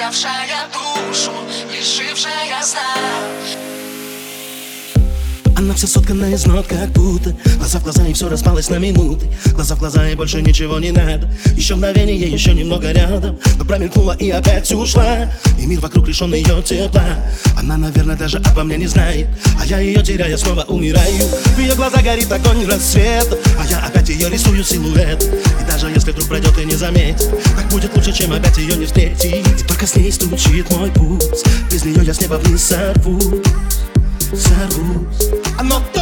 взявшая 0.00 0.66
душу, 0.72 1.32
лишившая 1.70 2.62
сна 2.62 2.80
она 5.60 5.74
вся 5.74 5.86
соткана 5.86 6.24
из 6.32 6.46
нот, 6.46 6.66
как 6.66 6.88
будто 6.92 7.36
Глаза 7.58 7.78
в 7.80 7.84
глаза 7.84 8.06
и 8.06 8.14
все 8.14 8.28
распалось 8.30 8.70
на 8.70 8.78
минуты. 8.78 9.26
Глаза 9.52 9.74
в 9.74 9.78
глаза 9.78 10.08
и 10.08 10.14
больше 10.14 10.40
ничего 10.40 10.78
не 10.78 10.90
надо. 10.90 11.28
Еще 11.54 11.74
мгновение, 11.74 12.18
еще 12.18 12.54
немного 12.54 12.90
рядом. 12.90 13.38
Но 13.58 13.64
промелькнула 13.66 14.16
и 14.18 14.30
опять 14.30 14.72
ушла. 14.72 15.30
И 15.58 15.66
мир 15.66 15.80
вокруг 15.80 16.08
лишен 16.08 16.32
ее 16.32 16.62
тепла. 16.62 17.04
Она, 17.58 17.76
наверное, 17.76 18.16
даже 18.16 18.38
обо 18.38 18.64
мне 18.64 18.78
не 18.78 18.86
знает. 18.86 19.28
А 19.60 19.66
я 19.66 19.80
ее 19.80 20.02
теряя 20.02 20.36
снова 20.38 20.62
умираю. 20.62 21.26
В 21.54 21.58
ее 21.58 21.74
глаза 21.74 22.00
горит 22.00 22.32
огонь 22.32 22.64
рассвет. 22.66 23.28
А 23.58 23.66
я 23.66 23.84
опять 23.84 24.08
ее 24.08 24.30
рисую 24.30 24.64
силуэт. 24.64 25.22
И 25.22 25.70
даже 25.70 25.79
пройдет 26.30 26.56
и 26.58 26.64
не 26.64 26.76
заметит 26.76 27.28
Так 27.56 27.68
будет 27.70 27.94
лучше, 27.96 28.12
чем 28.12 28.32
опять 28.32 28.56
ее 28.56 28.76
не 28.76 28.86
встретить. 28.86 29.66
Только 29.66 29.84
с 29.84 29.96
ней 29.96 30.12
стучит 30.12 30.70
мой 30.70 30.90
путь 30.92 31.44
Без 31.72 31.84
нее 31.84 32.04
я 32.04 32.14
с 32.14 32.20
неба 32.20 32.34
вниз 32.34 32.62
сорвусь 32.62 33.42
Сорвусь. 34.32 35.28
Но 35.60 35.82
только 35.92 35.99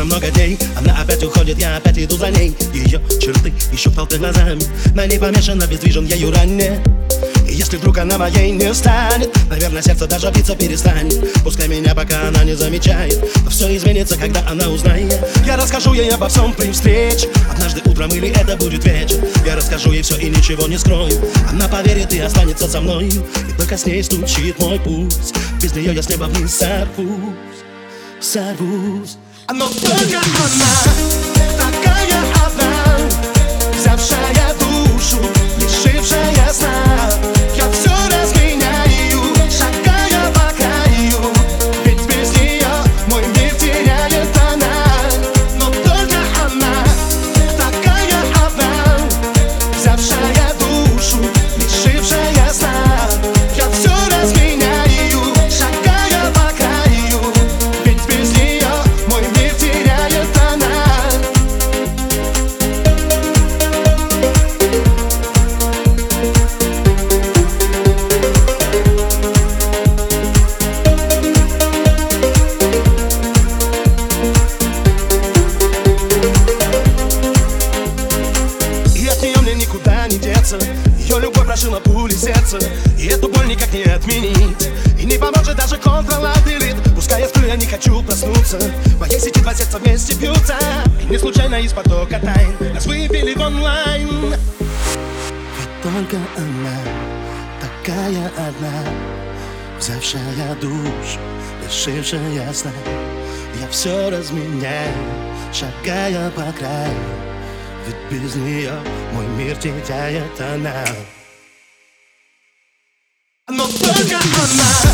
бесконечно 0.00 0.04
много 0.04 0.30
дней 0.30 0.58
Она 0.76 1.00
опять 1.00 1.22
уходит, 1.22 1.58
я 1.58 1.76
опять 1.76 1.98
иду 1.98 2.16
за 2.16 2.30
ней. 2.30 2.56
Ее 2.72 3.00
черты 3.20 3.52
еще 3.72 3.90
в 3.90 3.94
толпе 3.94 4.16
глазами. 4.16 4.62
На 4.94 5.06
ней 5.06 5.18
помешано, 5.18 5.66
бездвижен 5.66 6.06
ею 6.06 6.32
ранее 6.32 6.82
и 7.48 7.54
если 7.54 7.78
вдруг 7.78 7.98
она 7.98 8.16
моей 8.16 8.52
не 8.52 8.72
станет 8.72 9.28
Наверное, 9.48 9.82
сердце 9.82 10.06
даже 10.06 10.30
биться 10.30 10.54
перестанет. 10.54 11.34
Пускай 11.42 11.66
меня 11.66 11.94
пока 11.94 12.28
она 12.28 12.44
не 12.44 12.54
замечает. 12.54 13.18
Но 13.42 13.50
все 13.50 13.76
изменится, 13.76 14.16
когда 14.16 14.40
она 14.48 14.68
узнает. 14.68 15.18
Я 15.44 15.56
расскажу 15.56 15.92
ей 15.92 16.08
обо 16.10 16.28
всем 16.28 16.52
при 16.52 16.70
встрече. 16.70 17.28
Однажды 17.50 17.82
утром 17.84 18.10
или 18.10 18.28
это 18.28 18.56
будет 18.56 18.84
вечер. 18.84 19.18
Я 19.44 19.56
расскажу 19.56 19.90
ей 19.90 20.02
все 20.02 20.16
и 20.18 20.30
ничего 20.30 20.68
не 20.68 20.78
скрою. 20.78 21.12
Она 21.50 21.66
поверит 21.66 22.12
и 22.12 22.20
останется 22.20 22.68
со 22.68 22.80
мною 22.80 23.10
И 23.10 23.58
только 23.58 23.76
с 23.76 23.84
ней 23.84 24.02
стучит 24.04 24.58
мой 24.60 24.78
пульс. 24.78 25.32
Без 25.60 25.74
нее 25.74 25.92
я 25.92 26.02
с 26.02 26.08
неба 26.08 26.24
вниз 26.24 26.54
сорвусь. 26.54 27.34
Сорвусь 28.20 29.16
Но 29.52 29.66
только 29.66 30.18
она 30.18 30.46
Такая 31.16 31.29
Прошила 81.60 81.80
пули 81.80 82.14
сердца 82.14 82.58
И 82.98 83.08
эту 83.08 83.28
боль 83.28 83.46
никак 83.46 83.70
не 83.74 83.82
отменить. 83.82 84.70
И 84.98 85.04
не 85.04 85.18
поможет 85.18 85.58
даже 85.58 85.76
контролабилит 85.76 86.76
Пускай 86.94 87.20
я 87.20 87.28
сплю, 87.28 87.48
я 87.48 87.56
не 87.56 87.66
хочу 87.66 88.02
проснуться. 88.02 88.58
В 88.58 89.00
моей 89.00 89.20
сети 89.20 89.40
два 89.40 89.52
сердца 89.52 89.76
вместе 89.76 90.14
бьются. 90.14 90.54
И 91.02 91.04
не 91.04 91.18
случайно 91.18 91.56
из 91.56 91.74
потока 91.74 92.18
тайн 92.18 92.56
Нас 92.72 92.86
выбили 92.86 93.34
в 93.34 93.40
онлайн. 93.42 94.30
Ведь 94.30 95.82
только 95.82 96.16
она 96.38 96.78
Такая 97.60 98.32
одна 98.38 98.82
Взявшая 99.78 100.54
душу 100.62 101.20
Лишившая 101.62 102.54
сна 102.54 102.72
Я 103.60 103.68
все 103.68 104.08
разменяю 104.08 104.94
Шагая 105.52 106.30
по 106.30 106.50
краю. 106.58 106.96
Ведь 107.86 107.96
без 108.22 108.34
нее 108.34 108.72
мой 109.12 109.26
мир 109.36 109.54
теряет 109.56 110.40
она 110.40 110.84
Но 113.52 113.66
только 113.66 114.16
она 114.16 114.89